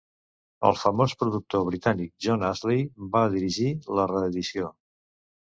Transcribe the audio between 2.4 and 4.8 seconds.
Astley va dirigir el reedició.